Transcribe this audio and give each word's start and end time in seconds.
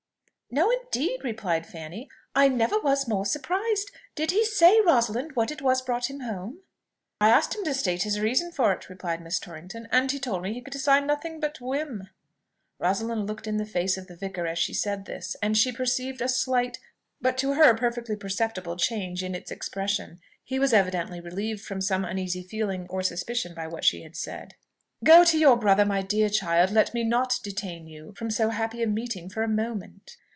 "No 0.53 0.69
indeed!" 0.69 1.21
replied 1.23 1.65
Fanny: 1.65 2.09
"I 2.35 2.49
never 2.49 2.77
was 2.77 3.07
more 3.07 3.25
surprised. 3.25 3.89
Did 4.15 4.31
he 4.31 4.43
say, 4.43 4.81
Rosalind, 4.81 5.33
what 5.33 5.49
it 5.49 5.61
was 5.61 5.81
brought 5.81 6.09
him 6.09 6.19
home?" 6.19 6.59
"I 7.21 7.29
asked 7.29 7.55
him 7.55 7.63
to 7.63 7.73
state 7.73 8.03
his 8.03 8.19
reason 8.19 8.51
for 8.51 8.73
it," 8.73 8.89
replied 8.89 9.21
Miss 9.21 9.39
Torrington, 9.39 9.87
"and 9.93 10.11
he 10.11 10.19
told 10.19 10.41
me 10.41 10.51
he 10.51 10.59
could 10.59 10.75
assign 10.75 11.07
nothing 11.07 11.39
but 11.39 11.61
whim." 11.61 12.09
Rosalind 12.79 13.27
looked 13.27 13.47
in 13.47 13.55
the 13.55 13.65
face 13.65 13.95
of 13.95 14.07
the 14.07 14.15
vicar 14.17 14.45
as 14.45 14.59
she 14.59 14.73
said 14.73 15.05
this, 15.05 15.37
and 15.41 15.57
she 15.57 15.71
perceived 15.71 16.21
a 16.21 16.27
slight, 16.27 16.79
but 17.21 17.37
to 17.37 17.53
her 17.53 17.73
perfectly 17.73 18.17
perceptible, 18.17 18.75
change 18.75 19.23
in 19.23 19.33
its 19.33 19.51
expression. 19.51 20.19
He 20.43 20.59
was 20.59 20.73
evidently 20.73 21.21
relieved 21.21 21.61
from 21.63 21.79
some 21.79 22.03
uneasy 22.03 22.43
feeling 22.43 22.87
or 22.89 23.03
suspicion 23.03 23.53
by 23.53 23.67
what 23.67 23.85
she 23.85 24.01
had 24.03 24.17
said. 24.17 24.55
"Go 25.01 25.23
to 25.23 25.37
your 25.39 25.55
brother, 25.55 25.85
my 25.85 26.01
dear 26.01 26.29
child; 26.29 26.71
let 26.71 26.93
me 26.93 27.05
not 27.05 27.39
detain 27.41 27.87
you 27.87 28.11
from 28.17 28.29
so 28.29 28.49
happy 28.49 28.83
a 28.83 28.87
meeting 28.87 29.29
for 29.29 29.43
a 29.43 29.47
moment." 29.47 30.17